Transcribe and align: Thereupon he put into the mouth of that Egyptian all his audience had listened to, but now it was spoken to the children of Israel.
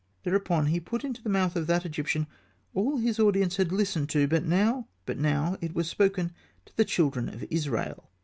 Thereupon 0.23 0.65
he 0.65 0.79
put 0.79 1.03
into 1.03 1.21
the 1.21 1.29
mouth 1.29 1.55
of 1.55 1.67
that 1.67 1.85
Egyptian 1.85 2.25
all 2.73 2.97
his 2.97 3.19
audience 3.19 3.57
had 3.57 3.71
listened 3.71 4.09
to, 4.09 4.27
but 4.27 4.43
now 4.45 4.87
it 5.61 5.75
was 5.75 5.87
spoken 5.87 6.31
to 6.65 6.75
the 6.75 6.85
children 6.85 7.29
of 7.29 7.45
Israel. 7.51 8.09